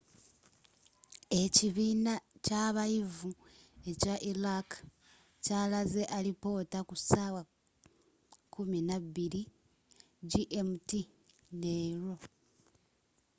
[1.41, 2.13] ekibiina
[2.45, 3.31] kyabayivu
[3.89, 4.69] ekya iraq
[5.43, 7.41] kyalaze alipoota ku saawa
[8.55, 9.41] 12.00
[10.31, 10.89] gmt
[11.61, 12.13] leero